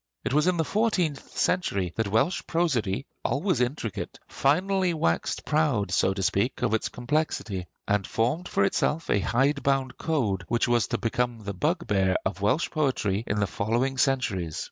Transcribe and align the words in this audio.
It 0.25 0.33
was 0.33 0.47
in 0.47 0.57
the 0.57 0.65
fourteenth 0.65 1.37
century 1.37 1.93
that 1.95 2.07
Welsh 2.07 2.41
prosody, 2.47 3.05
always 3.23 3.61
intricate, 3.61 4.17
finally 4.27 4.95
waxed 4.95 5.45
proud, 5.45 5.91
so 5.91 6.11
to 6.15 6.23
speak, 6.23 6.63
of 6.63 6.73
its 6.73 6.89
complexity, 6.89 7.67
and 7.87 8.07
formed 8.07 8.47
for 8.47 8.63
itself 8.63 9.11
a 9.11 9.19
hide 9.19 9.61
bound 9.61 9.99
code 9.99 10.43
which 10.47 10.67
was 10.67 10.87
to 10.87 10.97
become 10.97 11.43
the 11.43 11.53
bugbear 11.53 12.15
of 12.25 12.41
Welsh 12.41 12.71
poetry 12.71 13.23
in 13.27 13.39
the 13.39 13.45
following 13.45 13.99
centuries. 13.99 14.59